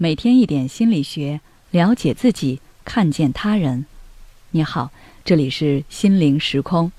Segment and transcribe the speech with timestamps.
[0.00, 1.40] 每天一点心理学，
[1.72, 3.84] 了解自己，看见他人。
[4.52, 4.92] 你好，
[5.24, 6.92] 这里是心灵时空。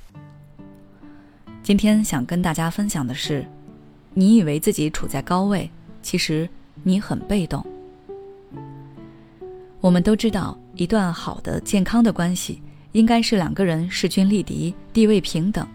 [1.63, 3.47] 今天想跟大家分享的是，
[4.13, 5.71] 你以为自己处在高位，
[6.01, 6.49] 其实
[6.83, 7.65] 你很被动。
[9.79, 12.61] 我们都知道，一段好的、健康的关系，
[12.91, 15.65] 应该是两个人势均力敌，地位平等，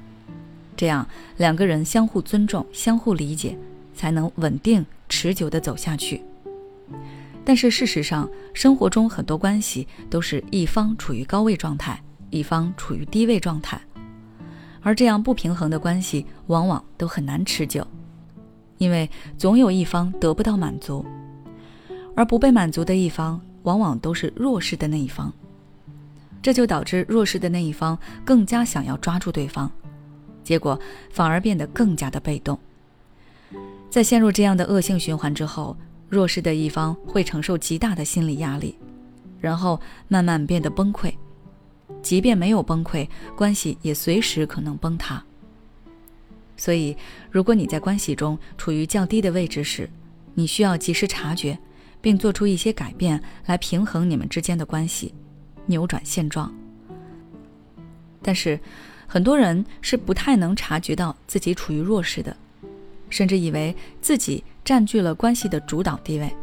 [0.76, 3.56] 这样两个人相互尊重、相互理解，
[3.94, 6.22] 才能稳定、持久的走下去。
[7.46, 13.78] 但是事实上，生活中很多关系都是一方处于高位状态，一方处于低位状态，
[14.80, 17.86] 而这样不平衡的关系往往都很难持久，
[18.78, 21.04] 因为总有一方得不到满足，
[22.16, 25.30] 而不被满足的一方往往都是弱势的那一方，
[26.40, 29.70] 这就导致弱势的那一方更加想要抓住对方，
[30.42, 30.80] 结果
[31.10, 32.58] 反而变得更加的被动，
[33.90, 35.76] 在陷入这样的恶性循环之后。
[36.08, 38.76] 弱势的一方会承受极大的心理压力，
[39.40, 41.12] 然后慢慢变得崩溃。
[42.02, 45.22] 即便没有崩溃，关系也随时可能崩塌。
[46.56, 46.96] 所以，
[47.30, 49.88] 如果你在关系中处于较低的位置时，
[50.34, 51.58] 你需要及时察觉，
[52.00, 55.12] 并做出一些改变来平衡你们之间的关系，
[55.66, 56.52] 扭转现状。
[58.22, 58.58] 但是，
[59.06, 62.36] 很多人是不太能察觉到自己处于弱势的。
[63.10, 66.34] 甚至以为自己占据了关系的主导地位。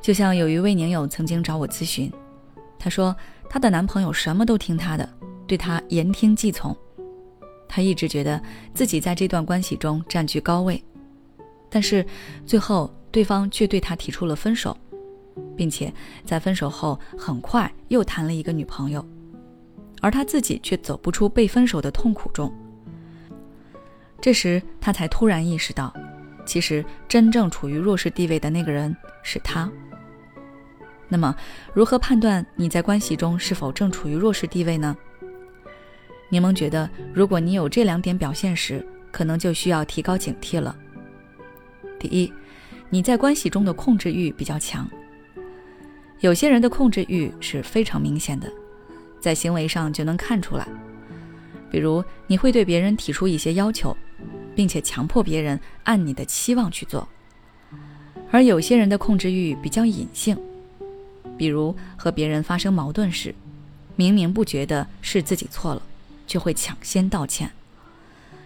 [0.00, 2.12] 就像有一位宁友曾经找我咨询，
[2.78, 3.14] 她说
[3.48, 5.08] 她的男朋友什么都听她的，
[5.46, 6.76] 对她言听计从。
[7.66, 8.40] 她一直觉得
[8.72, 10.82] 自己在这段关系中占据高位，
[11.68, 12.06] 但是
[12.46, 14.76] 最后对方却对她提出了分手，
[15.56, 15.92] 并且
[16.24, 19.04] 在分手后很快又谈了一个女朋友，
[20.02, 22.52] 而他自己却走不出被分手的痛苦中。
[24.20, 25.92] 这时，他才突然意识到，
[26.44, 29.70] 其实真正处于弱势地位的那个人是他。
[31.08, 31.34] 那么，
[31.72, 34.96] 如何判断你在关系中是否正处于弱势地位呢？
[36.30, 40.74] 柠檬觉得，如果你有这两点表现时，可能就需要提高警惕了。
[41.98, 42.32] 第一，
[42.90, 44.88] 你在关系中的控制欲比较强。
[46.20, 48.50] 有些人的控制欲是非常明显的，
[49.20, 50.66] 在行为上就能看出来。
[51.70, 53.96] 比如，你会对别人提出一些要求。
[54.54, 57.08] 并且强迫别人按你的期望去做，
[58.30, 60.36] 而有些人的控制欲比较隐性，
[61.36, 63.34] 比如和别人发生矛盾时，
[63.96, 65.82] 明明不觉得是自己错了，
[66.26, 67.50] 就会抢先道歉，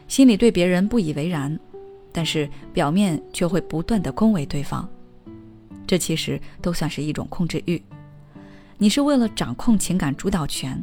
[0.08, 1.58] 心里对别人不以为然，
[2.12, 4.88] 但是表面却会不断的恭维对方，
[5.86, 7.82] 这其实都算是一种控制欲。
[8.78, 10.82] 你是为了掌控情感主导权，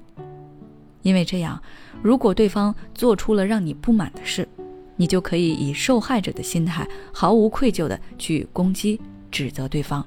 [1.02, 1.62] 因为这样，
[2.02, 4.48] 如果对方做出了让你不满的事。
[4.96, 10.06] 你就可以以受害者的心态，毫无愧疚的去攻击、指责对方。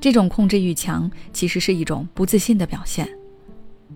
[0.00, 3.08] 这种控制欲强，其实是一种不自信的表现，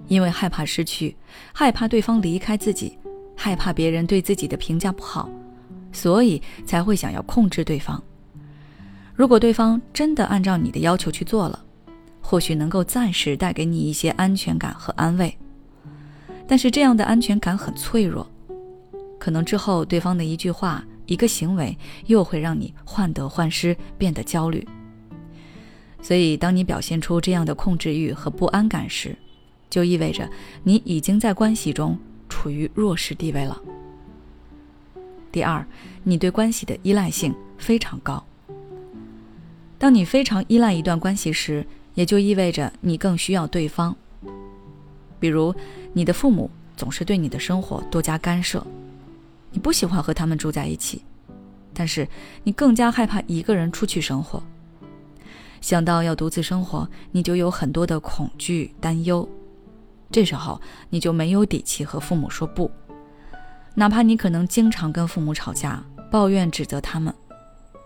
[0.07, 1.17] 因为害怕失去，
[1.53, 2.97] 害怕对方离开自己，
[3.35, 5.29] 害怕别人对自己的评价不好，
[5.91, 8.01] 所以才会想要控制对方。
[9.17, 11.65] 如果对方真的按照你的要求去做了，
[12.21, 15.37] 或许能够暂时带给你一些安全感和安慰，
[16.47, 18.25] 但是这样的安全感很脆弱。
[19.27, 21.77] 可能之后对方的一句话、一个行为，
[22.07, 24.65] 又会让你患得患失，变得焦虑。
[26.01, 29.17] 所以，当你表现出这样的控制欲和不安感时，
[29.69, 30.31] 就意味着
[30.63, 31.99] 你已经在关系中
[32.29, 33.61] 处于弱势地位了。
[35.33, 35.67] 第二，
[36.05, 38.25] 你对关系的依赖性非常高。
[39.77, 43.97] 当你非常依赖一段关系时，也就意味着你更需要对方。
[45.19, 45.53] 比如，
[45.93, 48.65] 你的父母总是对你的生活多加干涉。
[49.56, 51.03] 你不喜欢和他们住在一起，
[51.72, 52.06] 但是
[52.44, 54.43] 你更加害怕一个人出去生活。
[55.62, 59.27] 想到要独自生活，你就有很多的恐惧、担忧。
[60.11, 62.71] 这时候你就没有底气和父母说不，
[63.75, 67.12] 哪怕你可能经常跟父母吵架、抱怨、指责他们，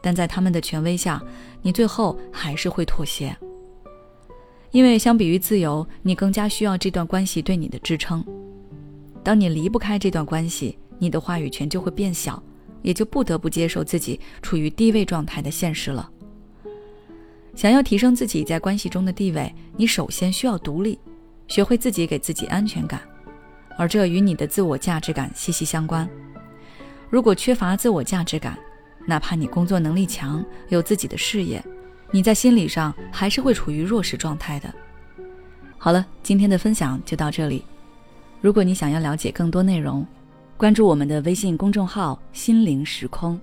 [0.03, 1.23] 但在他们的权威下，
[1.63, 3.35] 你最后还是会妥协。
[4.73, 8.25] 因为相比于自由，你更加需要这段关系对你的支撑。
[9.23, 12.41] 当你离不开这段关系，你的话语权就会变小，
[12.83, 16.09] 也就不得不接受自己处于低位状态的现实了。
[17.57, 20.97] 想要提升自己在关系中的地位，你首先需要独立，
[21.49, 23.01] 学会自己给自己安全感，
[23.77, 26.09] 而这与你的自我价值感息息相关。
[27.09, 28.57] 如果缺乏自我价值感，
[29.07, 31.63] 哪怕你工作能力强，有自己的事业，
[32.13, 34.73] 你在心理上还是会处于弱势状态的。
[35.77, 37.65] 好了，今天的分享就到这里。
[38.41, 40.07] 如果你想要了解更多内容，
[40.61, 43.41] 关注我们的微信公众号“心灵时空”，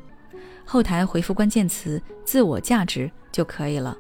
[0.64, 3.98] 后台回复关键词“自我价值”就可以了。